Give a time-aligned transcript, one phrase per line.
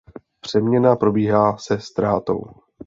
[0.41, 2.43] Přeměna probíhá se ztrátou.